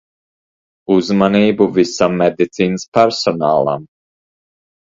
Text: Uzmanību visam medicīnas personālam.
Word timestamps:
Uzmanību 0.95 1.69
visam 1.75 2.17
medicīnas 2.23 2.89
personālam. 2.99 3.87